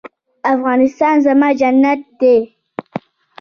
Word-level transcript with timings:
افغانستان 0.53 1.15
زما 1.25 1.49
جنت 1.59 1.99
دی 2.19 2.35